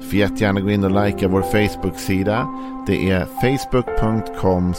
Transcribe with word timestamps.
Får 0.00 0.14
jättegärna 0.14 0.60
gå 0.60 0.70
in 0.70 0.84
och 0.84 1.04
likea 1.04 1.28
vår 1.28 1.42
Facebook-sida. 1.42 2.48
Det 2.86 3.10
är 3.10 3.24
facebook.com 3.24 4.74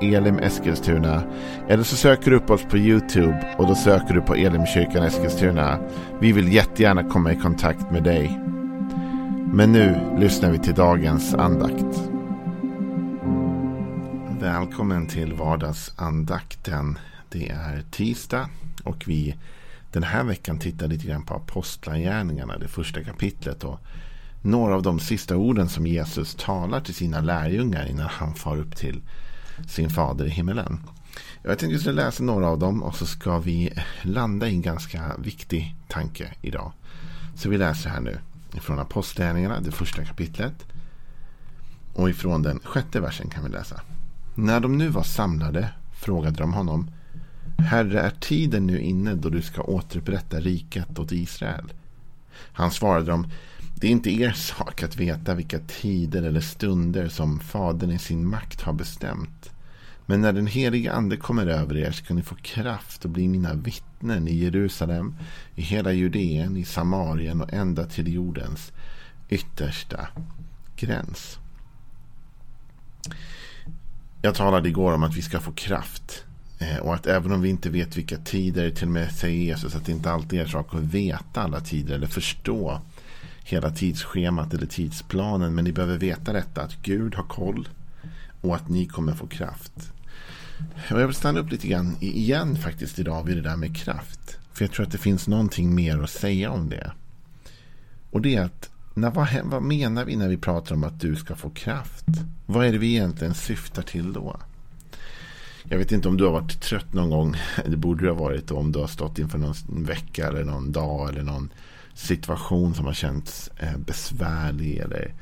elimeskilstuna. 0.00 1.22
Eller 1.68 1.82
så 1.82 1.96
söker 1.96 2.30
du 2.30 2.36
upp 2.36 2.50
oss 2.50 2.64
på 2.64 2.78
YouTube 2.78 3.54
och 3.58 3.66
då 3.66 3.74
söker 3.74 4.14
du 4.14 4.20
på 4.20 4.34
Elimkyrkan 4.34 5.02
Eskilstuna. 5.02 5.78
Vi 6.20 6.32
vill 6.32 6.52
jättegärna 6.52 7.04
komma 7.04 7.32
i 7.32 7.36
kontakt 7.36 7.90
med 7.90 8.02
dig. 8.02 8.40
Men 9.52 9.72
nu 9.72 10.16
lyssnar 10.18 10.50
vi 10.50 10.58
till 10.58 10.74
dagens 10.74 11.34
andakt. 11.34 12.10
Välkommen 14.40 15.06
till 15.06 15.32
vardagsandakten. 15.32 16.98
Det 17.28 17.48
är 17.48 17.82
tisdag 17.90 18.48
och 18.84 19.04
vi 19.06 19.34
den 19.92 20.02
här 20.02 20.24
veckan 20.24 20.58
tittar 20.58 20.88
lite 20.88 21.06
grann 21.06 21.24
på 21.24 21.34
Apostlagärningarna, 21.34 22.58
det 22.58 22.68
första 22.68 23.04
kapitlet. 23.04 23.64
Och 23.64 23.80
några 24.44 24.74
av 24.74 24.82
de 24.82 25.00
sista 25.00 25.36
orden 25.36 25.68
som 25.68 25.86
Jesus 25.86 26.34
talar 26.34 26.80
till 26.80 26.94
sina 26.94 27.20
lärjungar 27.20 27.86
innan 27.86 28.08
han 28.08 28.34
far 28.34 28.56
upp 28.56 28.76
till 28.76 29.02
sin 29.68 29.90
fader 29.90 30.24
i 30.24 30.30
himmelen. 30.30 30.80
Jag 31.42 31.58
tänkte 31.58 31.74
att 31.74 31.80
skulle 31.80 32.02
läsa 32.02 32.22
några 32.22 32.48
av 32.48 32.58
dem 32.58 32.82
och 32.82 32.96
så 32.96 33.06
ska 33.06 33.38
vi 33.38 33.72
landa 34.02 34.48
i 34.48 34.54
en 34.54 34.62
ganska 34.62 35.16
viktig 35.18 35.76
tanke 35.88 36.34
idag. 36.42 36.72
Så 37.36 37.48
vi 37.48 37.58
läser 37.58 37.90
här 37.90 38.00
nu 38.00 38.18
från 38.60 38.78
Apostlagärningarna, 38.78 39.60
det 39.60 39.72
första 39.72 40.04
kapitlet. 40.04 40.66
Och 41.94 42.10
ifrån 42.10 42.42
den 42.42 42.60
sjätte 42.64 43.00
versen 43.00 43.30
kan 43.30 43.44
vi 43.44 43.50
läsa. 43.50 43.80
När 44.34 44.60
de 44.60 44.78
nu 44.78 44.88
var 44.88 45.02
samlade 45.02 45.68
frågade 45.92 46.36
de 46.36 46.52
honom 46.52 46.90
Herre, 47.58 48.00
är 48.00 48.10
tiden 48.10 48.66
nu 48.66 48.80
inne 48.80 49.14
då 49.14 49.28
du 49.28 49.42
ska 49.42 49.62
återupprätta 49.62 50.40
riket 50.40 50.98
åt 50.98 51.12
Israel? 51.12 51.72
Han 52.52 52.70
svarade 52.70 53.06
dem 53.06 53.26
det 53.84 53.88
är 53.88 53.92
inte 53.92 54.10
er 54.10 54.32
sak 54.32 54.82
att 54.82 54.96
veta 54.96 55.34
vilka 55.34 55.58
tider 55.58 56.22
eller 56.22 56.40
stunder 56.40 57.08
som 57.08 57.40
Fadern 57.40 57.90
i 57.90 57.98
sin 57.98 58.28
makt 58.28 58.60
har 58.60 58.72
bestämt. 58.72 59.50
Men 60.06 60.20
när 60.20 60.32
den 60.32 60.46
helige 60.46 60.92
Ande 60.92 61.16
kommer 61.16 61.46
över 61.46 61.76
er 61.76 61.90
ska 61.90 62.14
ni 62.14 62.22
få 62.22 62.34
kraft 62.34 63.04
och 63.04 63.10
bli 63.10 63.28
mina 63.28 63.54
vittnen 63.54 64.28
i 64.28 64.34
Jerusalem, 64.34 65.14
i 65.54 65.62
hela 65.62 65.92
Judeen, 65.92 66.56
i 66.56 66.64
Samarien 66.64 67.40
och 67.40 67.52
ända 67.52 67.84
till 67.84 68.14
jordens 68.14 68.72
yttersta 69.28 70.08
gräns. 70.76 71.38
Jag 74.22 74.34
talade 74.34 74.68
igår 74.68 74.92
om 74.92 75.02
att 75.02 75.16
vi 75.16 75.22
ska 75.22 75.40
få 75.40 75.52
kraft. 75.52 76.24
Eh, 76.58 76.78
och 76.78 76.94
att 76.94 77.06
även 77.06 77.32
om 77.32 77.42
vi 77.42 77.48
inte 77.48 77.70
vet 77.70 77.96
vilka 77.96 78.16
tider, 78.16 78.70
till 78.70 78.86
och 78.86 78.92
med 78.92 79.12
säger 79.12 79.44
Jesus 79.44 79.74
att 79.74 79.86
det 79.86 79.92
inte 79.92 80.10
alltid 80.10 80.40
är 80.40 80.46
sak 80.46 80.74
att 80.74 80.80
veta 80.80 81.42
alla 81.42 81.60
tider 81.60 81.94
eller 81.94 82.06
förstå 82.06 82.80
hela 83.44 83.70
tidsschemat 83.70 84.54
eller 84.54 84.66
tidsplanen. 84.66 85.54
Men 85.54 85.64
ni 85.64 85.72
behöver 85.72 85.98
veta 85.98 86.32
detta 86.32 86.62
att 86.62 86.82
Gud 86.82 87.14
har 87.14 87.24
koll 87.24 87.68
och 88.40 88.54
att 88.54 88.68
ni 88.68 88.86
kommer 88.86 89.14
få 89.14 89.26
kraft. 89.26 89.92
Och 90.90 91.00
jag 91.00 91.06
vill 91.06 91.16
stanna 91.16 91.40
upp 91.40 91.50
lite 91.50 91.68
grann 91.68 91.96
igen 92.00 92.56
faktiskt 92.56 92.98
idag 92.98 93.24
vid 93.24 93.36
det 93.36 93.42
där 93.42 93.56
med 93.56 93.76
kraft. 93.76 94.38
För 94.52 94.64
jag 94.64 94.72
tror 94.72 94.86
att 94.86 94.92
det 94.92 94.98
finns 94.98 95.28
någonting 95.28 95.74
mer 95.74 96.02
att 96.02 96.10
säga 96.10 96.50
om 96.50 96.68
det. 96.68 96.92
Och 98.10 98.20
det 98.20 98.34
är 98.34 98.42
att 98.42 98.70
när, 98.94 99.10
vad, 99.10 99.28
vad 99.44 99.62
menar 99.62 100.04
vi 100.04 100.16
när 100.16 100.28
vi 100.28 100.36
pratar 100.36 100.74
om 100.74 100.84
att 100.84 101.00
du 101.00 101.16
ska 101.16 101.34
få 101.34 101.50
kraft? 101.50 102.04
Vad 102.46 102.66
är 102.66 102.72
det 102.72 102.78
vi 102.78 102.90
egentligen 102.90 103.34
syftar 103.34 103.82
till 103.82 104.12
då? 104.12 104.36
Jag 105.68 105.78
vet 105.78 105.92
inte 105.92 106.08
om 106.08 106.16
du 106.16 106.24
har 106.24 106.32
varit 106.32 106.60
trött 106.60 106.92
någon 106.92 107.10
gång. 107.10 107.36
Det 107.66 107.76
borde 107.76 108.04
du 108.04 108.08
ha 108.08 108.18
varit 108.18 108.50
om 108.50 108.72
du 108.72 108.78
har 108.78 108.86
stått 108.86 109.18
inför 109.18 109.38
någon 109.38 109.84
vecka 109.84 110.28
eller 110.28 110.44
någon 110.44 110.72
dag 110.72 111.08
eller 111.08 111.22
någon 111.22 111.50
situation 111.94 112.74
som 112.74 112.84
har 112.86 112.92
känts 112.92 113.50
eh, 113.56 113.76
besvärlig 113.76 114.78
eller 114.78 115.14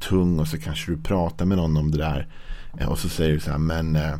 tung 0.00 0.38
och 0.38 0.48
så 0.48 0.58
kanske 0.58 0.92
du 0.92 0.98
pratar 0.98 1.44
med 1.44 1.58
någon 1.58 1.76
om 1.76 1.90
det 1.90 1.98
där 1.98 2.28
eh, 2.78 2.88
och 2.88 2.98
så 2.98 3.08
säger 3.08 3.32
du 3.32 3.40
så 3.40 3.50
här 3.50 3.58
men, 3.58 3.96
eh, 3.96 4.14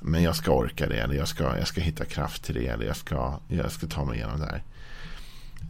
men 0.00 0.22
jag 0.22 0.36
ska 0.36 0.52
orka 0.52 0.86
det 0.86 0.98
eller 0.98 1.14
jag 1.14 1.28
ska, 1.28 1.58
jag 1.58 1.68
ska 1.68 1.80
hitta 1.80 2.04
kraft 2.04 2.44
till 2.44 2.54
det 2.54 2.66
eller 2.66 2.86
jag 2.86 2.96
ska, 2.96 3.40
jag 3.48 3.72
ska 3.72 3.86
ta 3.86 4.04
mig 4.04 4.16
igenom 4.16 4.40
det 4.40 4.46
här. 4.46 4.62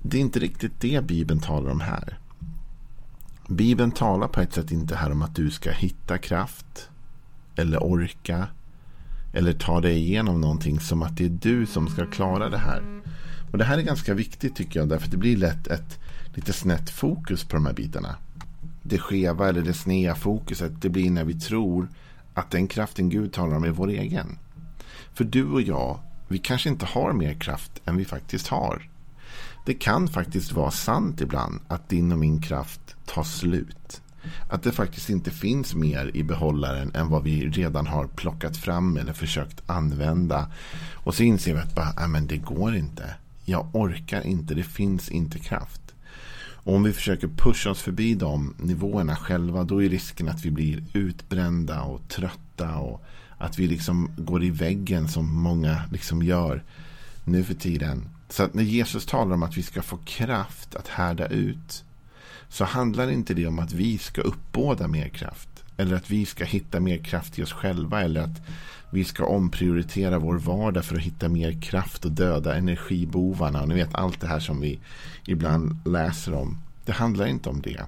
Det 0.02 0.16
är 0.16 0.20
inte 0.20 0.38
riktigt 0.38 0.80
det 0.80 1.04
Bibeln 1.04 1.40
talar 1.40 1.70
om 1.70 1.80
här. 1.80 2.18
Bibeln 3.48 3.92
talar 3.92 4.28
på 4.28 4.40
ett 4.40 4.52
sätt 4.52 4.70
inte 4.70 4.96
här 4.96 5.12
om 5.12 5.22
att 5.22 5.34
du 5.34 5.50
ska 5.50 5.70
hitta 5.70 6.18
kraft 6.18 6.88
eller 7.56 7.82
orka 7.82 8.46
eller 9.32 9.52
ta 9.52 9.80
dig 9.80 9.96
igenom 9.96 10.40
någonting 10.40 10.80
som 10.80 11.02
att 11.02 11.16
det 11.16 11.24
är 11.24 11.28
du 11.28 11.66
som 11.66 11.88
ska 11.88 12.06
klara 12.06 12.48
det 12.48 12.58
här. 12.58 12.97
Och 13.50 13.58
Det 13.58 13.64
här 13.64 13.78
är 13.78 13.82
ganska 13.82 14.14
viktigt 14.14 14.56
tycker 14.56 14.80
jag. 14.80 14.88
Därför 14.88 15.04
att 15.04 15.10
det 15.10 15.16
blir 15.16 15.36
lätt 15.36 15.66
ett 15.66 15.98
lite 16.34 16.52
snett 16.52 16.90
fokus 16.90 17.44
på 17.44 17.56
de 17.56 17.66
här 17.66 17.72
bitarna. 17.72 18.16
Det 18.82 18.98
skeva 18.98 19.48
eller 19.48 19.62
det 19.62 19.74
sneda 19.74 20.14
fokuset 20.14 20.82
det 20.82 20.88
blir 20.88 21.10
när 21.10 21.24
vi 21.24 21.34
tror 21.34 21.88
att 22.34 22.50
den 22.50 22.68
kraften 22.68 23.08
Gud 23.08 23.32
talar 23.32 23.56
om 23.56 23.64
är 23.64 23.70
vår 23.70 23.88
egen. 23.88 24.38
För 25.14 25.24
du 25.24 25.44
och 25.44 25.62
jag, 25.62 26.00
vi 26.28 26.38
kanske 26.38 26.68
inte 26.68 26.86
har 26.86 27.12
mer 27.12 27.34
kraft 27.34 27.72
än 27.84 27.96
vi 27.96 28.04
faktiskt 28.04 28.48
har. 28.48 28.88
Det 29.66 29.74
kan 29.74 30.08
faktiskt 30.08 30.52
vara 30.52 30.70
sant 30.70 31.20
ibland 31.20 31.60
att 31.68 31.88
din 31.88 32.12
och 32.12 32.18
min 32.18 32.42
kraft 32.42 32.96
tar 33.06 33.22
slut. 33.22 34.02
Att 34.50 34.62
det 34.62 34.72
faktiskt 34.72 35.10
inte 35.10 35.30
finns 35.30 35.74
mer 35.74 36.10
i 36.14 36.22
behållaren 36.22 36.90
än 36.94 37.08
vad 37.08 37.22
vi 37.22 37.48
redan 37.48 37.86
har 37.86 38.06
plockat 38.06 38.56
fram 38.56 38.96
eller 38.96 39.12
försökt 39.12 39.70
använda. 39.70 40.50
Och 40.94 41.14
så 41.14 41.22
inser 41.22 41.54
vi 41.54 41.60
att 41.60 41.74
bara, 41.74 41.94
äh, 42.02 42.08
men 42.08 42.26
det 42.26 42.36
går 42.36 42.76
inte. 42.76 43.14
Jag 43.48 43.68
orkar 43.72 44.26
inte, 44.26 44.54
det 44.54 44.62
finns 44.62 45.08
inte 45.08 45.38
kraft. 45.38 45.94
Och 46.40 46.74
om 46.74 46.82
vi 46.82 46.92
försöker 46.92 47.28
pusha 47.28 47.70
oss 47.70 47.82
förbi 47.82 48.14
de 48.14 48.54
nivåerna 48.58 49.16
själva 49.16 49.64
då 49.64 49.82
är 49.82 49.88
risken 49.88 50.28
att 50.28 50.44
vi 50.44 50.50
blir 50.50 50.84
utbrända 50.92 51.82
och 51.82 52.08
trötta 52.08 52.76
och 52.76 53.04
att 53.38 53.58
vi 53.58 53.66
liksom 53.66 54.10
går 54.16 54.44
i 54.44 54.50
väggen 54.50 55.08
som 55.08 55.42
många 55.42 55.82
liksom 55.92 56.22
gör 56.22 56.64
nu 57.24 57.44
för 57.44 57.54
tiden. 57.54 58.08
Så 58.28 58.42
att 58.42 58.54
när 58.54 58.62
Jesus 58.62 59.06
talar 59.06 59.34
om 59.34 59.42
att 59.42 59.56
vi 59.56 59.62
ska 59.62 59.82
få 59.82 59.96
kraft 59.96 60.74
att 60.74 60.88
härda 60.88 61.26
ut 61.26 61.84
så 62.48 62.64
handlar 62.64 63.10
inte 63.10 63.34
det 63.34 63.46
om 63.46 63.58
att 63.58 63.72
vi 63.72 63.98
ska 63.98 64.20
uppbåda 64.20 64.88
mer 64.88 65.08
kraft. 65.08 65.64
Eller 65.78 65.96
att 65.96 66.10
vi 66.10 66.26
ska 66.26 66.44
hitta 66.44 66.80
mer 66.80 66.98
kraft 66.98 67.38
i 67.38 67.42
oss 67.42 67.52
själva. 67.52 68.02
Eller 68.02 68.20
att 68.20 68.42
vi 68.90 69.04
ska 69.04 69.24
omprioritera 69.26 70.18
vår 70.18 70.38
vardag 70.38 70.84
för 70.84 70.96
att 70.96 71.02
hitta 71.02 71.28
mer 71.28 71.60
kraft 71.62 72.04
och 72.04 72.12
döda 72.12 72.56
energibovarna. 72.56 73.62
Och 73.62 73.68
ni 73.68 73.74
vet 73.74 73.94
allt 73.94 74.20
det 74.20 74.26
här 74.26 74.40
som 74.40 74.60
vi 74.60 74.78
ibland 75.26 75.78
läser 75.84 76.34
om. 76.34 76.58
Det 76.84 76.92
handlar 76.92 77.26
inte 77.26 77.48
om 77.48 77.60
det. 77.60 77.80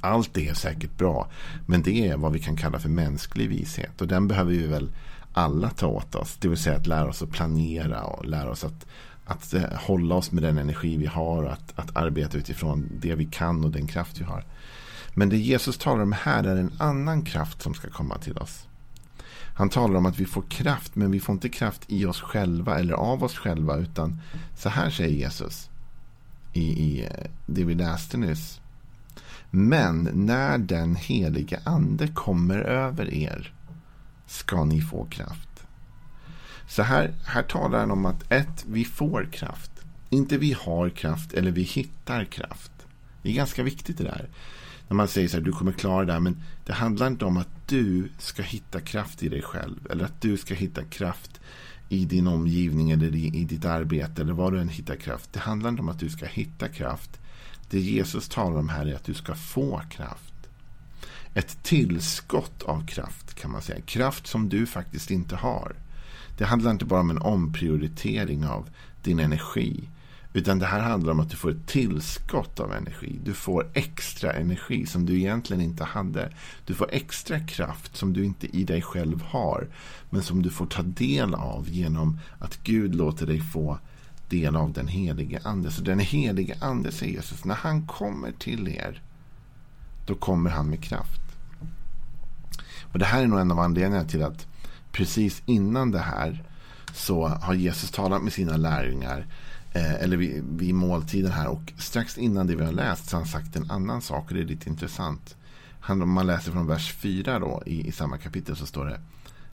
Allt 0.00 0.34
det 0.34 0.48
är 0.48 0.54
säkert 0.54 0.98
bra. 0.98 1.28
Men 1.66 1.82
det 1.82 2.08
är 2.08 2.16
vad 2.16 2.32
vi 2.32 2.38
kan 2.38 2.56
kalla 2.56 2.78
för 2.78 2.88
mänsklig 2.88 3.48
vishet. 3.48 4.00
Och 4.00 4.08
den 4.08 4.28
behöver 4.28 4.50
vi 4.50 4.66
väl 4.66 4.88
alla 5.32 5.70
ta 5.70 5.86
åt 5.86 6.14
oss. 6.14 6.36
Det 6.40 6.48
vill 6.48 6.58
säga 6.58 6.76
att 6.76 6.86
lära 6.86 7.08
oss 7.08 7.22
att 7.22 7.30
planera 7.30 8.02
och 8.02 8.24
lära 8.24 8.50
oss 8.50 8.64
att, 8.64 8.86
att 9.24 9.54
eh, 9.54 9.62
hålla 9.72 10.14
oss 10.14 10.32
med 10.32 10.42
den 10.42 10.58
energi 10.58 10.96
vi 10.96 11.06
har. 11.06 11.42
Och 11.42 11.52
att, 11.52 11.72
att 11.78 11.96
arbeta 11.96 12.38
utifrån 12.38 12.88
det 13.00 13.14
vi 13.14 13.24
kan 13.24 13.64
och 13.64 13.70
den 13.70 13.86
kraft 13.86 14.20
vi 14.20 14.24
har. 14.24 14.44
Men 15.18 15.28
det 15.28 15.36
Jesus 15.36 15.78
talar 15.78 16.02
om 16.02 16.12
här 16.12 16.44
är 16.44 16.56
en 16.56 16.72
annan 16.78 17.22
kraft 17.22 17.62
som 17.62 17.74
ska 17.74 17.90
komma 17.90 18.18
till 18.18 18.38
oss. 18.38 18.66
Han 19.54 19.68
talar 19.68 19.96
om 19.96 20.06
att 20.06 20.18
vi 20.18 20.24
får 20.24 20.42
kraft, 20.42 20.96
men 20.96 21.10
vi 21.10 21.20
får 21.20 21.32
inte 21.32 21.48
kraft 21.48 21.84
i 21.86 22.04
oss 22.04 22.20
själva 22.20 22.78
eller 22.78 22.94
av 22.94 23.24
oss 23.24 23.36
själva. 23.36 23.76
Utan 23.76 24.20
så 24.56 24.68
här 24.68 24.90
säger 24.90 25.16
Jesus 25.16 25.70
i, 26.52 26.62
i 26.62 27.04
eh, 27.04 27.30
det 27.46 27.64
vi 27.64 27.74
läste 27.74 28.16
nyss. 28.16 28.60
Men 29.50 30.10
när 30.12 30.58
den 30.58 30.96
helige 30.96 31.60
ande 31.64 32.08
kommer 32.08 32.58
över 32.58 33.14
er 33.14 33.54
ska 34.26 34.64
ni 34.64 34.80
få 34.80 35.04
kraft. 35.04 35.66
Så 36.68 36.82
här, 36.82 37.14
här 37.24 37.42
talar 37.42 37.78
han 37.78 37.90
om 37.90 38.06
att 38.06 38.32
ett, 38.32 38.64
vi 38.68 38.84
får 38.84 39.28
kraft. 39.32 39.70
Inte 40.10 40.38
vi 40.38 40.52
har 40.52 40.90
kraft 40.90 41.32
eller 41.32 41.50
vi 41.50 41.62
hittar 41.62 42.24
kraft. 42.24 42.72
Det 43.22 43.30
är 43.30 43.34
ganska 43.34 43.62
viktigt 43.62 43.98
det 43.98 44.04
där 44.04 44.28
när 44.88 44.96
man 44.96 45.08
säger 45.08 45.28
så 45.28 45.36
här, 45.36 45.44
du 45.44 45.52
kommer 45.52 45.72
klara 45.72 46.04
det 46.04 46.12
här. 46.12 46.20
Men 46.20 46.42
det 46.64 46.72
handlar 46.72 47.06
inte 47.06 47.24
om 47.24 47.36
att 47.36 47.48
du 47.66 48.08
ska 48.18 48.42
hitta 48.42 48.80
kraft 48.80 49.22
i 49.22 49.28
dig 49.28 49.42
själv. 49.42 49.86
Eller 49.90 50.04
att 50.04 50.20
du 50.20 50.36
ska 50.36 50.54
hitta 50.54 50.84
kraft 50.84 51.40
i 51.88 52.04
din 52.04 52.26
omgivning 52.26 52.90
eller 52.90 53.14
i, 53.14 53.26
i 53.26 53.44
ditt 53.44 53.64
arbete. 53.64 54.22
Eller 54.22 54.32
var 54.32 54.50
du 54.50 54.60
än 54.60 54.68
hittar 54.68 54.96
kraft. 54.96 55.32
Det 55.32 55.40
handlar 55.40 55.70
inte 55.70 55.82
om 55.82 55.88
att 55.88 56.00
du 56.00 56.08
ska 56.08 56.26
hitta 56.26 56.68
kraft. 56.68 57.10
Det 57.70 57.80
Jesus 57.80 58.28
talar 58.28 58.58
om 58.58 58.68
här 58.68 58.86
är 58.86 58.94
att 58.94 59.04
du 59.04 59.14
ska 59.14 59.34
få 59.34 59.82
kraft. 59.90 60.34
Ett 61.34 61.62
tillskott 61.62 62.62
av 62.62 62.86
kraft 62.86 63.34
kan 63.34 63.50
man 63.50 63.62
säga. 63.62 63.80
Kraft 63.80 64.26
som 64.26 64.48
du 64.48 64.66
faktiskt 64.66 65.10
inte 65.10 65.36
har. 65.36 65.76
Det 66.38 66.44
handlar 66.44 66.70
inte 66.70 66.84
bara 66.84 67.00
om 67.00 67.10
en 67.10 67.22
omprioritering 67.22 68.46
av 68.46 68.68
din 69.02 69.18
energi. 69.18 69.88
Utan 70.36 70.58
det 70.58 70.66
här 70.66 70.80
handlar 70.80 71.12
om 71.12 71.20
att 71.20 71.30
du 71.30 71.36
får 71.36 71.50
ett 71.50 71.66
tillskott 71.66 72.60
av 72.60 72.72
energi. 72.72 73.20
Du 73.24 73.34
får 73.34 73.70
extra 73.74 74.32
energi 74.32 74.86
som 74.86 75.06
du 75.06 75.18
egentligen 75.18 75.62
inte 75.62 75.84
hade. 75.84 76.32
Du 76.66 76.74
får 76.74 76.88
extra 76.92 77.40
kraft 77.40 77.96
som 77.96 78.12
du 78.12 78.24
inte 78.24 78.56
i 78.56 78.64
dig 78.64 78.82
själv 78.82 79.22
har. 79.22 79.68
Men 80.10 80.22
som 80.22 80.42
du 80.42 80.50
får 80.50 80.66
ta 80.66 80.82
del 80.82 81.34
av 81.34 81.68
genom 81.68 82.18
att 82.38 82.58
Gud 82.62 82.94
låter 82.94 83.26
dig 83.26 83.40
få 83.40 83.78
del 84.28 84.56
av 84.56 84.72
den 84.72 84.88
helige 84.88 85.40
ande. 85.44 85.70
Så 85.70 85.82
den 85.82 85.98
helige 85.98 86.56
ande, 86.60 86.92
säger 86.92 87.12
Jesus, 87.12 87.44
när 87.44 87.54
han 87.54 87.86
kommer 87.86 88.32
till 88.32 88.68
er, 88.68 89.02
då 90.06 90.14
kommer 90.14 90.50
han 90.50 90.70
med 90.70 90.82
kraft. 90.82 91.20
Och 92.92 92.98
Det 92.98 93.04
här 93.04 93.22
är 93.22 93.26
nog 93.26 93.40
en 93.40 93.50
av 93.50 93.58
anledningarna 93.58 94.08
till 94.08 94.22
att 94.22 94.46
precis 94.92 95.42
innan 95.46 95.90
det 95.90 95.98
här 95.98 96.44
så 96.94 97.28
har 97.28 97.54
Jesus 97.54 97.90
talat 97.90 98.22
med 98.22 98.32
sina 98.32 98.56
lärjungar 98.56 99.26
Eh, 99.76 99.94
eller 99.94 100.16
vid, 100.16 100.44
vid 100.44 100.74
måltiden 100.74 101.32
här 101.32 101.48
och 101.48 101.72
strax 101.78 102.18
innan 102.18 102.46
det 102.46 102.56
vi 102.56 102.64
har 102.64 102.72
läst 102.72 103.08
så 103.08 103.16
har 103.16 103.20
han 103.20 103.28
sagt 103.28 103.56
en 103.56 103.70
annan 103.70 104.02
sak 104.02 104.28
och 104.28 104.34
det 104.34 104.40
är 104.40 104.44
lite 104.44 104.68
intressant. 104.68 105.36
Han, 105.80 106.02
om 106.02 106.12
man 106.12 106.26
läser 106.26 106.52
från 106.52 106.66
vers 106.66 106.94
4 106.94 107.38
då 107.38 107.62
i, 107.66 107.88
i 107.88 107.92
samma 107.92 108.18
kapitel 108.18 108.56
så 108.56 108.66
står 108.66 108.84
det 108.84 109.00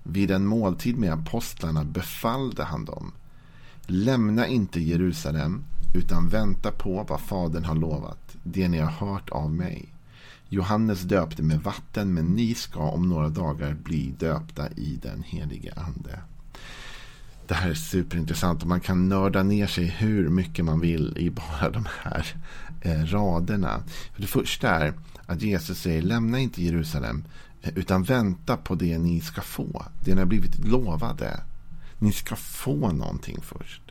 Vid 0.04 0.31
en 0.31 0.46
måltid 0.46 0.98
med 0.98 1.14
apostlarna 1.14 1.84
befallde 1.84 2.64
han 2.64 2.86
dem 2.86 3.12
Lämna 3.88 4.48
inte 4.48 4.80
Jerusalem 4.80 5.64
utan 5.96 6.30
vänta 6.30 6.72
på 6.72 7.06
vad 7.10 7.22
Fadern 7.22 7.66
har 7.66 7.76
lovat, 7.76 8.36
det 8.44 8.68
ni 8.68 8.80
har 8.80 8.92
hört 8.92 9.30
av 9.30 9.54
mig. 9.54 9.94
Johannes 10.50 11.02
döpte 11.02 11.44
med 11.44 11.62
vatten, 11.62 12.14
men 12.14 12.26
ni 12.26 12.56
ska 12.56 12.80
om 12.80 13.10
några 13.10 13.30
dagar 13.30 13.74
bli 13.74 14.14
döpta 14.19 14.69
i 14.69 15.00
den 15.02 15.24
helige 15.24 15.74
Ande. 15.76 16.19
Det 17.48 17.54
här 17.54 17.69
är 17.69 17.74
superintressant 17.74 18.62
och 18.62 18.68
man 18.68 18.80
kan 18.80 19.10
nörda 19.10 19.44
ner 19.44 19.68
sig 19.68 19.86
hur 19.86 20.30
mycket 20.30 20.66
man 20.66 20.80
vill 20.80 21.18
i 21.18 21.30
bara 21.30 21.69
de 21.69 21.88
här 22.01 22.36
eh, 22.81 23.06
raderna. 23.06 23.84
För 24.13 24.22
det 24.22 24.28
första 24.28 24.69
är 24.69 24.94
att 25.25 25.42
Jesus 25.42 25.80
säger 25.80 26.01
lämna 26.01 26.40
inte 26.40 26.63
Jerusalem 26.63 27.24
eh, 27.62 27.72
utan 27.75 28.04
vänta 28.04 28.57
på 28.57 28.75
det 28.75 28.98
ni 28.98 29.22
ska 29.22 29.42
få. 29.42 29.86
Det 30.06 30.13
ni 30.13 30.19
har 30.19 30.25
blivit 30.25 30.66
lovade. 30.66 31.40
Ni 32.00 32.12
ska 32.12 32.36
få 32.36 32.92
någonting 32.92 33.40
först. 33.42 33.81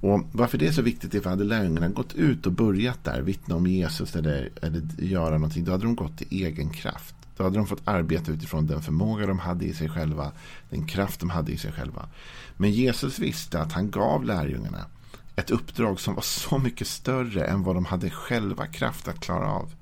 Och 0.00 0.20
Varför 0.32 0.58
det 0.58 0.66
är 0.66 0.72
så 0.72 0.82
viktigt 0.82 1.14
är 1.14 1.20
för 1.20 1.30
hade 1.30 1.44
lärjungarna 1.44 1.88
gått 1.88 2.14
ut 2.14 2.46
och 2.46 2.52
börjat 2.52 3.04
där, 3.04 3.22
vittna 3.22 3.54
om 3.54 3.66
Jesus 3.66 4.16
eller, 4.16 4.50
eller 4.62 4.82
göra 4.98 5.30
någonting, 5.30 5.64
då 5.64 5.72
hade 5.72 5.84
de 5.84 5.94
gått 5.94 6.22
i 6.22 6.44
egen 6.44 6.70
kraft. 6.70 7.14
Då 7.40 7.44
hade 7.44 7.56
de 7.56 7.66
fått 7.66 7.88
arbeta 7.88 8.32
utifrån 8.32 8.66
den 8.66 8.82
förmåga 8.82 9.26
de 9.26 9.38
hade 9.38 9.64
i 9.64 9.74
sig 9.74 9.88
själva, 9.88 10.32
den 10.70 10.86
kraft 10.86 11.20
de 11.20 11.30
hade 11.30 11.52
i 11.52 11.56
sig 11.56 11.72
själva. 11.72 12.08
Men 12.56 12.70
Jesus 12.70 13.18
visste 13.18 13.60
att 13.60 13.72
han 13.72 13.90
gav 13.90 14.24
lärjungarna 14.24 14.84
ett 15.36 15.50
uppdrag 15.50 16.00
som 16.00 16.14
var 16.14 16.22
så 16.22 16.58
mycket 16.58 16.86
större 16.86 17.44
än 17.44 17.62
vad 17.62 17.76
de 17.76 17.84
hade 17.84 18.10
själva 18.10 18.66
kraft 18.66 19.08
att 19.08 19.20
klara 19.20 19.52
av. 19.52 19.74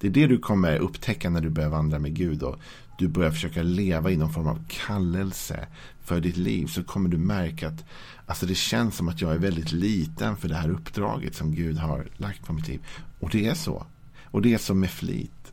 Det 0.00 0.06
är 0.06 0.10
det 0.10 0.26
du 0.26 0.38
kommer 0.38 0.78
upptäcka 0.78 1.30
när 1.30 1.40
du 1.40 1.50
börjar 1.50 1.68
vandra 1.68 1.98
med 1.98 2.14
Gud 2.14 2.42
och 2.42 2.58
du 2.98 3.08
börjar 3.08 3.30
försöka 3.30 3.62
leva 3.62 4.10
i 4.10 4.16
någon 4.16 4.32
form 4.32 4.48
av 4.48 4.64
kallelse 4.68 5.66
för 6.04 6.20
ditt 6.20 6.36
liv 6.36 6.66
så 6.66 6.84
kommer 6.84 7.08
du 7.08 7.18
märka 7.18 7.68
att 7.68 7.84
alltså 8.26 8.46
det 8.46 8.54
känns 8.54 8.96
som 8.96 9.08
att 9.08 9.20
jag 9.20 9.32
är 9.32 9.38
väldigt 9.38 9.72
liten 9.72 10.36
för 10.36 10.48
det 10.48 10.56
här 10.56 10.70
uppdraget 10.70 11.34
som 11.34 11.54
Gud 11.54 11.78
har 11.78 12.06
lagt 12.16 12.46
på 12.46 12.52
mitt 12.52 12.68
liv. 12.68 12.80
Och 13.20 13.30
det 13.30 13.46
är 13.46 13.54
så. 13.54 13.86
Och 14.24 14.42
det 14.42 14.54
är 14.54 14.58
så 14.58 14.74
med 14.74 14.90
flit. 14.90 15.51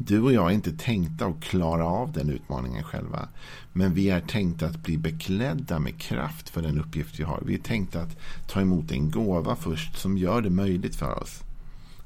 Du 0.00 0.20
och 0.20 0.32
jag 0.32 0.50
är 0.50 0.54
inte 0.54 0.72
tänkta 0.72 1.26
att 1.26 1.40
klara 1.40 1.86
av 1.86 2.12
den 2.12 2.30
utmaningen 2.30 2.84
själva. 2.84 3.28
Men 3.72 3.94
vi 3.94 4.10
är 4.10 4.20
tänkta 4.20 4.66
att 4.66 4.82
bli 4.82 4.98
beklädda 4.98 5.78
med 5.78 6.00
kraft 6.00 6.48
för 6.48 6.62
den 6.62 6.80
uppgift 6.80 7.20
vi 7.20 7.24
har. 7.24 7.42
Vi 7.46 7.54
är 7.54 7.58
tänkta 7.58 8.00
att 8.00 8.16
ta 8.46 8.60
emot 8.60 8.92
en 8.92 9.10
gåva 9.10 9.56
först 9.56 9.98
som 9.98 10.18
gör 10.18 10.42
det 10.42 10.50
möjligt 10.50 10.96
för 10.96 11.22
oss 11.22 11.42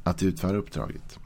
att 0.03 0.23
utföra 0.23 0.57
uppdraget. 0.57 1.19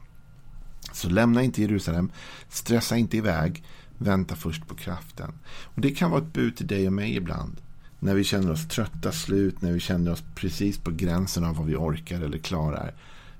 Så 0.93 1.09
lämna 1.09 1.43
inte 1.43 1.61
Jerusalem, 1.61 2.11
stressa 2.49 2.97
inte 2.97 3.17
iväg, 3.17 3.63
vänta 3.97 4.35
först 4.35 4.67
på 4.67 4.75
kraften. 4.75 5.31
Och 5.45 5.81
Det 5.81 5.91
kan 5.91 6.11
vara 6.11 6.21
ett 6.21 6.33
bud 6.33 6.57
till 6.57 6.67
dig 6.67 6.87
och 6.87 6.93
mig 6.93 7.15
ibland. 7.15 7.61
När 7.99 8.15
vi 8.15 8.23
känner 8.23 8.51
oss 8.51 8.67
trötta 8.67 9.11
slut, 9.11 9.61
när 9.61 9.71
vi 9.71 9.79
känner 9.79 10.11
oss 10.11 10.23
precis 10.35 10.77
på 10.77 10.91
gränsen 10.91 11.43
av 11.43 11.55
vad 11.55 11.65
vi 11.65 11.75
orkar 11.75 12.21
eller 12.21 12.37
klarar. 12.37 12.93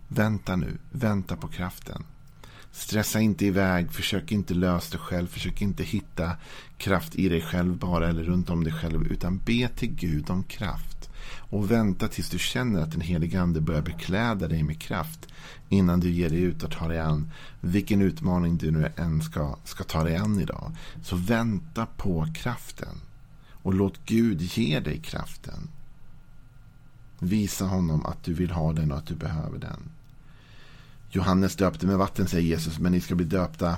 Vänta 0.07 0.55
nu, 0.55 0.77
vänta 0.91 1.35
på 1.35 1.47
kraften. 1.47 2.03
Stressa 2.77 3.19
inte 3.19 3.45
iväg, 3.45 3.91
försök 3.91 4.31
inte 4.31 4.53
lösa 4.53 4.91
det 4.91 4.97
själv, 4.97 5.27
försök 5.27 5.61
inte 5.61 5.83
hitta 5.83 6.35
kraft 6.77 7.15
i 7.15 7.29
dig 7.29 7.41
själv 7.41 7.77
bara 7.77 8.09
eller 8.09 8.23
runt 8.23 8.49
om 8.49 8.63
dig 8.63 8.73
själv, 8.73 9.07
utan 9.07 9.37
be 9.37 9.67
till 9.67 9.95
Gud 9.95 10.29
om 10.29 10.43
kraft. 10.43 11.09
Och 11.49 11.71
vänta 11.71 12.07
tills 12.07 12.29
du 12.29 12.39
känner 12.39 12.81
att 12.81 12.91
den 12.91 13.01
helige 13.01 13.41
Ande 13.41 13.61
börjar 13.61 13.81
bekläda 13.81 14.47
dig 14.47 14.63
med 14.63 14.79
kraft 14.79 15.27
innan 15.69 15.99
du 15.99 16.09
ger 16.09 16.29
dig 16.29 16.41
ut 16.41 16.63
och 16.63 16.71
tar 16.71 16.89
dig 16.89 16.99
an 16.99 17.31
vilken 17.61 18.01
utmaning 18.01 18.57
du 18.57 18.71
nu 18.71 18.91
än 18.95 19.21
ska, 19.21 19.55
ska 19.63 19.83
ta 19.83 20.03
dig 20.03 20.15
an 20.15 20.39
idag. 20.39 20.71
Så 21.03 21.15
vänta 21.15 21.85
på 21.85 22.27
kraften. 22.35 23.01
Och 23.51 23.73
låt 23.73 24.05
Gud 24.05 24.41
ge 24.41 24.79
dig 24.79 24.97
kraften. 24.97 25.69
Visa 27.19 27.65
honom 27.65 28.05
att 28.05 28.23
du 28.23 28.33
vill 28.33 28.51
ha 28.51 28.73
den 28.73 28.91
och 28.91 28.97
att 28.97 29.07
du 29.07 29.15
behöver 29.15 29.59
den. 29.59 29.96
Johannes 31.09 31.55
döpte 31.55 31.87
med 31.87 31.97
vatten, 31.97 32.27
säger 32.27 32.47
Jesus, 32.47 32.79
men 32.79 32.91
ni 32.91 33.01
ska 33.01 33.15
bli 33.15 33.25
döpta 33.25 33.75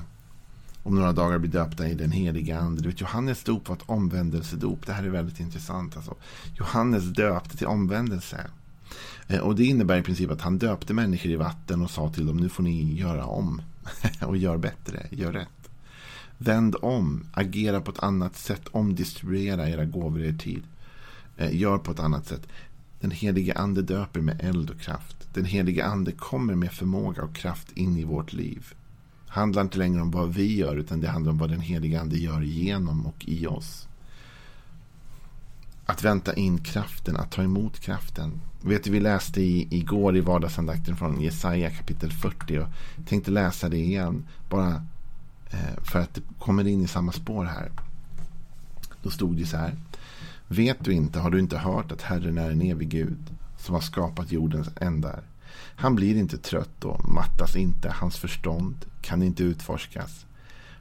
om 0.84 0.96
några 0.96 1.12
dagar 1.12 1.38
blir 1.38 1.52
döpta 1.52 1.88
i 1.88 1.94
den 1.94 2.12
heliga 2.12 2.60
ande. 2.60 2.82
Du 2.82 2.90
vet, 2.90 3.02
Johannes 3.02 3.44
dop 3.44 3.70
var 3.70 3.76
ett 3.76 3.84
omvändelsedop. 3.86 4.86
Det 4.86 4.94
här 4.94 5.04
är 5.04 5.10
väldigt 5.10 5.40
intressant. 5.40 5.96
Alltså. 5.96 6.16
Johannes 6.58 7.04
döpte 7.04 7.58
till 7.58 7.68
omvändelse. 7.68 8.48
Eh, 9.28 9.40
och 9.40 9.56
Det 9.56 9.66
innebär 9.66 9.98
i 9.98 10.02
princip 10.02 10.32
att 10.32 10.42
han 10.42 10.58
döpte 10.58 10.94
människor 10.94 11.32
i 11.32 11.36
vatten 11.36 11.82
och 11.82 11.92
sa 11.92 12.10
till 12.10 12.28
dem 12.28 12.38
nu 12.38 12.50
får 12.50 12.64
ni 12.64 12.94
göra 12.94 13.26
om. 13.26 13.62
och 14.22 14.38
gör 14.38 14.58
bättre, 14.58 15.08
gör 15.12 15.32
rätt. 15.32 15.70
Vänd 16.38 16.76
om, 16.82 17.26
agera 17.34 17.82
på 17.82 17.92
ett 17.92 18.04
annat 18.04 18.36
sätt, 18.36 18.68
omdistribuera 18.72 19.70
era 19.70 19.86
gåvor 19.86 20.22
i 20.22 20.28
er 20.28 20.34
tid. 20.34 20.64
Eh, 21.38 21.56
gör 21.56 21.78
på 21.78 21.92
ett 21.92 22.00
annat 22.00 22.28
sätt. 22.28 22.48
Den 23.00 23.12
helige 23.12 23.58
ande 23.58 23.82
döper 23.82 24.22
med 24.22 24.42
eld 24.44 24.70
och 24.70 24.80
kraft. 24.80 25.28
Den 25.34 25.46
helige 25.46 25.86
ande 25.86 26.12
kommer 26.12 26.56
med 26.56 26.72
förmåga 26.72 27.24
och 27.24 27.36
kraft 27.36 27.72
in 27.72 27.98
i 27.98 28.04
vårt 28.04 28.34
liv. 28.34 28.74
Det 29.26 29.32
handlar 29.32 29.62
inte 29.62 29.78
längre 29.78 30.02
om 30.02 30.12
vad 30.12 30.34
vi 30.34 30.56
gör 30.58 30.76
utan 30.76 31.02
det 31.02 31.08
handlar 31.08 31.32
om 31.32 31.38
vad 31.38 31.50
den 31.50 31.62
helige 31.62 32.02
ande 32.02 32.18
gör 32.18 32.42
genom 32.42 33.06
och 33.06 33.26
i 33.28 33.48
oss. 33.48 33.88
Att 35.86 36.04
vänta 36.04 36.34
in 36.34 36.58
kraften, 36.58 37.18
att 37.18 37.32
ta 37.32 37.44
emot 37.44 37.80
kraften. 37.80 38.42
Vet 38.62 38.84
du, 38.84 38.92
vi 38.92 39.00
läste 39.00 39.42
i, 39.42 39.68
igår 39.72 40.18
i 40.18 40.22
vardagsandakten 40.22 40.98
från 40.98 41.22
Jesaja 41.22 41.70
kapitel 41.70 42.12
40 42.12 42.60
och 42.60 42.68
tänkte 43.08 43.32
läsa 43.32 43.70
det 43.70 43.78
igen. 43.78 44.28
Bara 44.50 44.86
eh, 45.50 45.84
för 45.84 46.00
att 46.00 46.14
det 46.14 46.22
kommer 46.40 46.68
in 46.68 46.82
i 46.82 46.88
samma 46.88 47.12
spår 47.12 47.46
här. 47.46 47.72
Då 49.04 49.10
stod 49.10 49.38
det 49.38 49.46
så 49.46 49.58
här. 49.58 49.76
Vet 50.52 50.86
du 50.86 50.94
inte, 50.94 51.20
har 51.20 51.30
du 51.30 51.40
inte 51.40 51.58
hört 51.58 51.92
att 51.92 52.02
Herren 52.02 52.38
är 52.38 52.52
en 52.52 52.62
evig 52.62 52.90
Gud 52.90 53.36
som 53.58 53.76
har 53.76 53.82
skapat 53.82 54.32
jordens 54.32 54.70
ändar. 54.82 55.24
Han 55.76 55.96
blir 55.96 56.16
inte 56.16 56.38
trött 56.38 56.86
och 56.86 57.10
mattas 57.10 57.56
inte. 57.56 57.90
Hans 57.90 58.18
förstånd 58.18 58.86
kan 59.02 59.24
inte 59.24 59.44
utforskas. 59.44 60.26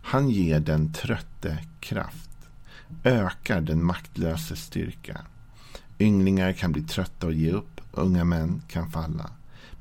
Han 0.03 0.31
ger 0.31 0.61
den 0.61 0.93
trötte 0.93 1.59
kraft. 1.81 2.31
Ökar 3.05 3.61
den 3.61 3.85
maktlöse 3.85 4.57
styrka. 4.57 5.21
Ynglingar 5.99 6.53
kan 6.53 6.73
bli 6.73 6.83
trötta 6.83 7.27
och 7.27 7.33
ge 7.33 7.51
upp. 7.51 7.81
Unga 7.93 8.25
män 8.25 8.63
kan 8.69 8.91
falla. 8.91 9.31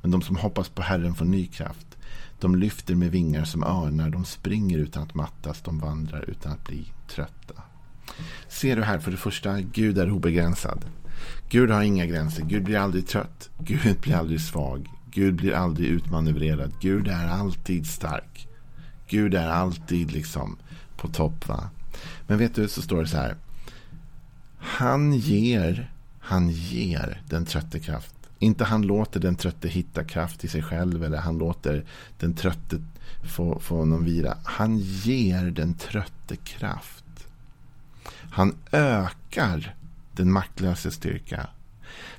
Men 0.00 0.10
de 0.10 0.22
som 0.22 0.36
hoppas 0.36 0.68
på 0.68 0.82
Herren 0.82 1.14
får 1.14 1.24
ny 1.24 1.46
kraft. 1.46 1.96
De 2.40 2.54
lyfter 2.54 2.94
med 2.94 3.10
vingar 3.10 3.44
som 3.44 3.64
örnar. 3.64 4.10
De 4.10 4.24
springer 4.24 4.78
utan 4.78 5.02
att 5.02 5.14
mattas. 5.14 5.62
De 5.62 5.78
vandrar 5.78 6.30
utan 6.30 6.52
att 6.52 6.64
bli 6.64 6.92
trötta. 7.06 7.62
Ser 8.48 8.76
du 8.76 8.82
här 8.82 8.98
för 8.98 9.10
det 9.10 9.16
första, 9.16 9.60
Gud 9.60 9.98
är 9.98 10.10
obegränsad. 10.10 10.84
Gud 11.48 11.70
har 11.70 11.82
inga 11.82 12.06
gränser. 12.06 12.42
Gud 12.42 12.64
blir 12.64 12.78
aldrig 12.78 13.06
trött. 13.06 13.50
Gud 13.58 14.00
blir 14.00 14.14
aldrig 14.14 14.40
svag. 14.40 14.88
Gud 15.10 15.34
blir 15.34 15.52
aldrig 15.52 15.88
utmanövrerad. 15.88 16.72
Gud 16.80 17.08
är 17.08 17.28
alltid 17.28 17.86
stark. 17.86 18.48
Gud 19.08 19.34
är 19.34 19.48
alltid 19.48 20.12
liksom 20.12 20.56
på 20.96 21.08
topp. 21.08 21.48
Va? 21.48 21.70
Men 22.26 22.38
vet 22.38 22.54
du, 22.54 22.68
så 22.68 22.82
står 22.82 23.02
det 23.02 23.08
så 23.08 23.16
här. 23.16 23.36
Han 24.58 25.12
ger, 25.12 25.92
han 26.20 26.50
ger 26.50 27.22
den 27.28 27.44
trötte 27.44 27.78
kraft. 27.78 28.14
Inte 28.38 28.64
han 28.64 28.82
låter 28.82 29.20
den 29.20 29.36
trötte 29.36 29.68
hitta 29.68 30.04
kraft 30.04 30.44
i 30.44 30.48
sig 30.48 30.62
själv 30.62 31.04
eller 31.04 31.18
han 31.18 31.38
låter 31.38 31.84
den 32.18 32.34
trötte 32.34 32.82
få, 33.22 33.60
få 33.60 33.84
någon 33.84 34.04
vila. 34.04 34.38
Han 34.44 34.78
ger 34.78 35.50
den 35.50 35.74
trötte 35.74 36.36
kraft. 36.36 37.04
Han 38.30 38.54
ökar 38.72 39.74
den 40.12 40.32
maktlösa 40.32 40.90
styrka. 40.90 41.46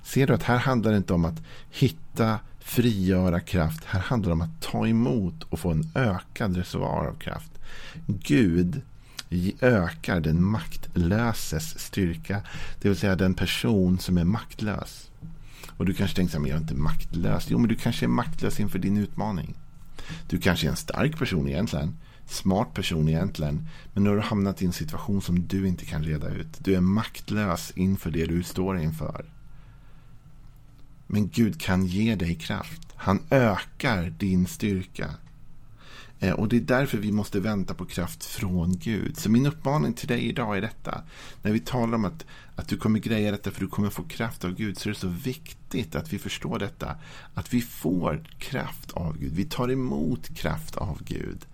Ser 0.04 0.28
du 0.28 0.34
att 0.34 0.44
här 0.44 0.58
handlar 0.58 0.92
det 0.92 0.98
inte 0.98 1.14
om 1.14 1.26
att 1.26 1.42
hitta, 1.70 2.40
frigöra 2.60 3.40
kraft. 3.40 3.84
Här 3.86 4.00
handlar 4.00 4.30
det 4.30 4.34
om 4.34 4.42
att 4.42 4.62
ta 4.62 4.88
emot 4.88 5.44
och 5.44 5.60
få 5.60 5.72
en 5.72 5.92
ökad 5.96 6.58
reservoar 6.58 7.08
av 7.08 7.14
kraft. 7.14 7.52
Gud 8.08 8.82
ökar 9.62 10.20
den 10.20 10.44
maktlöses 10.44 11.80
styrka. 11.80 12.42
Det 12.82 12.90
vill 12.90 12.98
säga 12.98 13.16
den 13.16 13.34
person 13.34 14.00
som 14.00 14.18
är 14.18 14.24
maktlös. 14.24 15.12
Och 15.78 15.86
du 15.86 15.94
kanske 15.94 16.16
tänker 16.16 16.32
så 16.32 16.38
här, 16.38 16.42
men 16.42 16.50
jag 16.50 16.58
är 16.58 16.62
inte 16.62 16.76
maktlös. 16.76 17.48
Jo, 17.50 17.58
men 17.58 17.70
du 17.70 17.76
kanske 17.76 18.06
är 18.06 18.08
maktlös 18.08 18.60
inför 18.60 18.80
din 18.80 18.98
utmaning. 18.98 19.56
Du 20.30 20.38
kanske 20.38 20.68
är 20.68 20.70
en 20.70 20.76
stark 20.76 21.18
person 21.18 21.50
egentligen. 21.50 21.98
Smart 22.30 22.74
person 22.74 23.10
egentligen. 23.10 23.68
Men 23.94 24.04
nu 24.04 24.10
har 24.10 24.16
du 24.16 24.22
hamnat 24.22 24.62
i 24.62 24.66
en 24.66 24.74
situation 24.74 25.22
som 25.22 25.48
du 25.48 25.68
inte 25.68 25.86
kan 25.86 26.04
reda 26.04 26.30
ut. 26.30 26.48
Du 26.60 26.76
är 26.76 26.82
maktlös 26.82 27.72
inför 27.76 28.12
det 28.12 28.26
du 28.26 28.44
står 28.44 28.80
inför. 28.80 29.26
Men 31.08 31.30
Gud 31.30 31.62
kan 31.62 31.86
ge 31.86 32.16
dig 32.16 32.36
kraft. 32.36 32.82
Han 32.96 33.24
ökar 33.30 34.10
din 34.10 34.48
styrka. 34.48 35.10
Eh, 36.20 36.34
och 36.34 36.48
det 36.48 36.56
är 36.56 36.62
därför 36.62 36.98
vi 36.98 37.12
måste 37.12 37.40
vänta 37.40 37.74
på 37.74 37.86
kraft 37.86 38.26
från 38.26 38.78
Gud. 38.78 39.18
Så 39.18 39.32
min 39.32 39.46
uppmaning 39.46 39.94
till 39.94 40.08
dig 40.08 40.30
idag 40.30 40.58
är 40.58 40.62
detta. 40.62 41.04
När 41.42 41.52
vi 41.52 41.60
talar 41.60 41.96
om 41.96 42.06
att, 42.06 42.26
att 42.56 42.68
du 42.68 42.78
kommer 42.78 43.00
greja 43.00 43.32
detta 43.32 43.52
för 43.52 43.62
du 43.62 43.68
kommer 43.68 43.90
få 43.90 44.04
kraft 44.04 44.46
av 44.46 44.56
Gud 44.56 44.78
så 44.78 44.90
är 44.90 44.94
det 44.94 45.00
så 45.00 45.08
viktigt 45.08 45.96
att 45.96 46.14
vi 46.14 46.20
förstår 46.20 46.60
detta. 46.60 46.96
Att 47.34 47.54
vi 47.54 47.62
får 47.62 48.24
kraft 48.38 48.92
av 48.92 49.18
Gud. 49.18 49.34
Vi 49.34 49.46
tar 49.46 49.72
emot 49.72 50.38
kraft 50.38 50.76
av 50.76 51.04
Gud. 51.04 51.46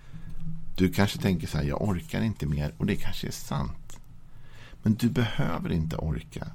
Du 0.76 0.90
kanske 0.90 1.20
tänker 1.20 1.48
så 1.48 1.58
här, 1.58 1.66
jag 1.66 1.82
orkar 1.82 2.22
inte 2.22 2.46
mer. 2.46 2.74
Och 2.78 2.86
det 2.86 2.96
kanske 2.96 3.28
är 3.28 3.32
sant. 3.32 4.00
Men 4.84 4.94
du 4.94 5.10
behöver 5.10 5.72
inte 5.72 5.96
orka. 5.96 6.48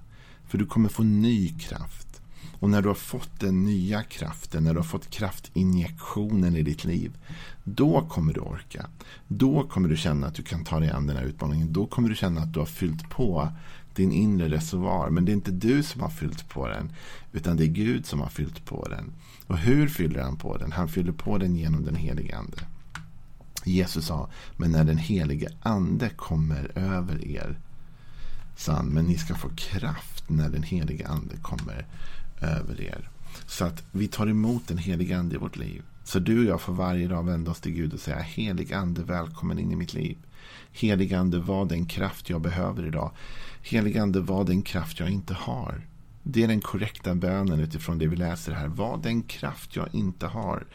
För 0.48 0.58
du 0.58 0.66
kommer 0.66 0.88
få 0.88 1.02
ny 1.02 1.48
kraft. 1.58 2.22
Och 2.60 2.70
när 2.70 2.82
du 2.82 2.88
har 2.88 2.94
fått 2.94 3.40
den 3.40 3.64
nya 3.64 4.02
kraften, 4.02 4.64
när 4.64 4.72
du 4.72 4.78
har 4.78 4.84
fått 4.84 5.10
kraftinjektionen 5.10 6.56
i 6.56 6.62
ditt 6.62 6.84
liv, 6.84 7.18
då 7.64 8.08
kommer 8.08 8.32
du 8.32 8.40
orka. 8.40 8.86
Då 9.28 9.68
kommer 9.68 9.88
du 9.88 9.96
känna 9.96 10.26
att 10.26 10.34
du 10.34 10.42
kan 10.42 10.64
ta 10.64 10.80
dig 10.80 10.90
an 10.90 11.06
den 11.06 11.16
här 11.16 11.24
utmaningen. 11.24 11.72
Då 11.72 11.86
kommer 11.86 12.08
du 12.08 12.14
känna 12.14 12.40
att 12.40 12.52
du 12.52 12.58
har 12.58 12.66
fyllt 12.66 13.10
på 13.10 13.48
din 13.94 14.12
inre 14.12 14.48
reservoar. 14.48 15.10
Men 15.10 15.24
det 15.24 15.32
är 15.32 15.34
inte 15.34 15.50
du 15.50 15.82
som 15.82 16.00
har 16.00 16.10
fyllt 16.10 16.48
på 16.48 16.68
den, 16.68 16.92
utan 17.32 17.56
det 17.56 17.64
är 17.64 17.68
Gud 17.68 18.06
som 18.06 18.20
har 18.20 18.28
fyllt 18.28 18.64
på 18.64 18.88
den. 18.88 19.12
Och 19.46 19.58
hur 19.58 19.88
fyller 19.88 20.22
han 20.22 20.36
på 20.36 20.56
den? 20.56 20.72
Han 20.72 20.88
fyller 20.88 21.12
på 21.12 21.38
den 21.38 21.56
genom 21.56 21.84
den 21.84 21.96
helige 21.96 22.36
ande. 22.36 22.58
Jesus 23.64 24.06
sa, 24.06 24.30
men 24.56 24.72
när 24.72 24.84
den 24.84 24.98
helige 24.98 25.48
ande 25.62 26.08
kommer 26.08 26.78
över 26.78 27.24
er, 27.28 27.58
sa 28.56 28.72
han, 28.72 28.86
men 28.86 29.04
ni 29.04 29.18
ska 29.18 29.34
få 29.34 29.48
kraft 29.56 30.24
när 30.30 30.48
den 30.48 30.62
helige 30.62 31.08
ande 31.08 31.36
kommer 31.36 31.86
över 32.40 32.80
er. 32.80 33.10
Så 33.46 33.64
att 33.64 33.84
vi 33.92 34.08
tar 34.08 34.26
emot 34.26 34.68
den 34.68 34.78
helige 34.78 35.18
ande 35.18 35.34
i 35.34 35.38
vårt 35.38 35.56
liv. 35.56 35.82
Så 36.04 36.18
du 36.18 36.38
och 36.38 36.44
jag 36.44 36.60
får 36.60 36.72
varje 36.72 37.08
dag 37.08 37.24
vända 37.24 37.50
oss 37.50 37.60
till 37.60 37.72
Gud 37.72 37.92
och 37.92 38.00
säga 38.00 38.18
helig 38.18 38.72
ande 38.72 39.02
välkommen 39.02 39.58
in 39.58 39.72
i 39.72 39.76
mitt 39.76 39.94
liv. 39.94 40.18
Helig 40.72 41.14
ande 41.14 41.38
var 41.38 41.64
den 41.64 41.86
kraft 41.86 42.30
jag 42.30 42.40
behöver 42.40 42.86
idag. 42.86 43.12
Helig 43.62 43.98
ande 43.98 44.20
var 44.20 44.44
den 44.44 44.62
kraft 44.62 45.00
jag 45.00 45.10
inte 45.10 45.34
har. 45.34 45.86
Det 46.22 46.42
är 46.42 46.48
den 46.48 46.60
korrekta 46.60 47.14
bönen 47.14 47.60
utifrån 47.60 47.98
det 47.98 48.06
vi 48.06 48.16
läser 48.16 48.52
här. 48.52 48.68
Var 48.68 48.98
den 48.98 49.22
kraft 49.22 49.76
jag 49.76 49.94
inte 49.94 50.26
har. 50.26 50.66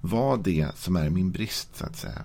Var 0.00 0.36
det 0.36 0.68
som 0.74 0.96
är 0.96 1.10
min 1.10 1.30
brist 1.30 1.76
så 1.76 1.84
att 1.84 1.96
säga. 1.96 2.24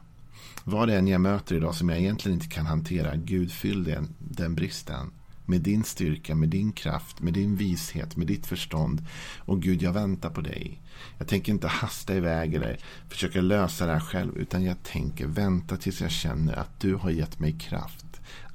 Vad 0.70 0.88
det 0.88 0.98
än 0.98 1.08
jag 1.08 1.22
möter 1.22 1.56
idag 1.56 1.76
som 1.76 1.90
jag 1.90 2.00
egentligen 2.00 2.34
inte 2.34 2.48
kan 2.48 2.66
hantera. 2.66 3.16
Gud 3.16 3.52
fyll 3.52 3.84
den, 3.84 4.16
den 4.20 4.56
bristen 4.56 5.12
med 5.46 5.62
din 5.62 5.84
styrka, 5.84 6.36
med 6.36 6.50
din 6.50 6.72
kraft, 6.72 7.22
med 7.22 7.34
din 7.34 7.56
vishet, 7.56 8.16
med 8.16 8.28
ditt 8.28 8.46
förstånd. 8.46 9.06
Och 9.38 9.62
Gud, 9.62 9.82
jag 9.82 9.94
väntar 9.94 10.30
på 10.30 10.42
dig. 10.42 10.82
Jag 11.18 11.28
tänker 11.28 11.52
inte 11.52 11.68
hasta 11.68 12.16
iväg 12.16 12.54
eller 12.54 12.78
försöka 13.10 13.42
lösa 13.42 13.86
det 13.86 13.94
här 13.94 14.00
själv, 14.00 14.38
utan 14.38 14.64
jag 14.64 14.84
tänker 14.84 15.28
vänta 15.28 15.78
tills 15.78 16.02
jag 16.02 16.12
känner 16.12 16.54
att 16.54 16.80
du 16.80 16.96
har 16.96 17.10
gett 17.10 17.40
mig 17.40 17.52
kraft 17.60 18.06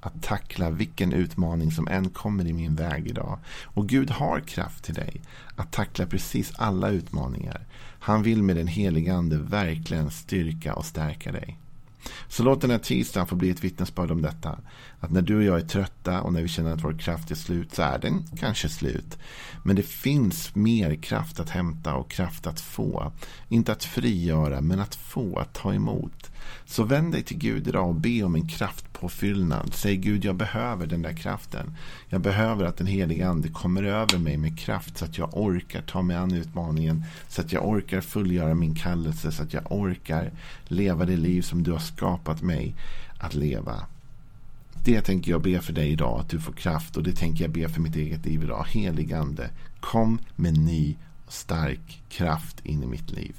att 0.01 0.23
tackla 0.23 0.71
vilken 0.71 1.13
utmaning 1.13 1.71
som 1.71 1.89
än 1.89 2.11
kommer 2.11 2.47
i 2.47 2.53
min 2.53 2.75
väg 2.75 3.07
idag. 3.07 3.39
Och 3.65 3.89
Gud 3.89 4.11
har 4.11 4.41
kraft 4.41 4.85
till 4.85 4.95
dig 4.95 5.21
att 5.57 5.73
tackla 5.73 6.07
precis 6.07 6.53
alla 6.57 6.91
utmaningar. 6.91 7.67
Han 7.99 8.23
vill 8.23 8.43
med 8.43 8.57
den 8.57 8.67
heliga 8.67 9.15
ande 9.15 9.39
verkligen 9.39 10.11
styrka 10.11 10.75
och 10.75 10.85
stärka 10.85 11.33
dig. 11.33 11.59
Så 12.29 12.43
låt 12.43 12.61
den 12.61 12.71
här 12.71 12.79
tisdagen 12.79 13.27
få 13.27 13.35
bli 13.37 13.51
ett 13.51 13.65
vittnesbörd 13.65 14.11
om 14.11 14.23
detta. 14.23 14.59
Att 15.01 15.11
när 15.11 15.23
du 15.23 15.37
och 15.37 15.45
jag 15.45 15.61
är 15.61 15.69
trötta 15.69 16.21
och 16.21 16.33
när 16.33 16.43
vi 16.43 16.49
känner 16.49 16.73
att 16.73 16.85
vår 16.85 16.99
kraft 16.99 17.31
är 17.31 17.35
slut 17.35 17.75
så 17.75 17.83
är 17.83 17.99
den 17.99 18.25
kanske 18.39 18.69
slut. 18.69 19.19
Men 19.63 19.77
det 19.77 19.83
finns 19.83 20.55
mer 20.55 20.95
kraft 20.95 21.41
att 21.41 21.51
hämta 21.51 21.95
och 21.95 22.11
kraft 22.11 22.47
att 22.47 22.61
få. 22.61 23.13
Inte 23.49 23.73
att 23.73 23.85
frigöra 23.85 24.61
men 24.61 24.81
att 24.81 24.95
få, 24.95 25.39
att 25.39 25.55
ta 25.55 25.75
emot. 25.75 26.31
Så 26.65 26.85
vänd 26.85 27.13
dig 27.13 27.23
till 27.23 27.39
Gud 27.39 27.69
idag 27.69 27.89
och 27.89 27.95
be 27.95 28.23
om 28.23 28.35
en 28.35 28.49
kraftpåfyllnad. 28.49 29.75
Säg 29.75 29.97
Gud, 29.97 30.25
jag 30.25 30.37
behöver 30.37 30.87
den 30.87 31.03
där 31.03 31.13
kraften. 31.13 31.77
Jag 32.09 32.21
behöver 32.21 32.65
att 32.65 32.77
den 32.77 32.87
heliga 32.87 33.29
ande 33.29 33.49
kommer 33.49 33.83
över 33.83 34.19
mig 34.19 34.37
med 34.37 34.59
kraft 34.59 34.99
så 34.99 35.05
att 35.05 35.19
jag 35.19 35.31
orkar 35.33 35.83
ta 35.83 36.03
mig 36.03 36.17
an 36.17 36.33
utmaningen. 36.33 37.05
Så 37.29 37.41
att 37.41 37.53
jag 37.53 37.69
orkar 37.69 38.01
fullgöra 38.01 38.55
min 38.55 38.75
kallelse. 38.75 39.33
Så 39.33 39.43
att 39.43 39.53
jag 39.53 39.73
orkar 39.73 40.31
leva 40.65 41.05
det 41.05 41.17
liv 41.17 41.43
som 41.43 41.63
du 41.63 41.73
har 41.73 41.79
skapat 41.79 42.43
mig 42.43 42.75
att 43.19 43.35
leva. 43.35 43.87
Det 44.85 45.01
tänker 45.01 45.31
jag 45.31 45.43
be 45.43 45.61
för 45.61 45.73
dig 45.73 45.91
idag, 45.91 46.21
att 46.21 46.29
du 46.29 46.41
får 46.41 46.53
kraft. 46.53 46.97
Och 46.97 47.03
det 47.03 47.13
tänker 47.13 47.45
jag 47.45 47.53
be 47.53 47.69
för 47.69 47.81
mitt 47.81 47.97
eget 47.97 48.27
liv 48.27 48.43
idag. 48.43 48.67
Helig 48.69 49.13
ande, 49.13 49.51
kom 49.81 50.19
med 50.37 50.59
ny 50.59 50.97
stark 51.29 52.03
kraft 52.09 52.61
in 52.67 52.83
i 52.83 52.87
mitt 52.87 53.11
liv. 53.11 53.35